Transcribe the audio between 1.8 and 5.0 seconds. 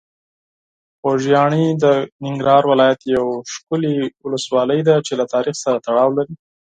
د ننګرهار ولایت یوه ښکلي ولسوالۍ ده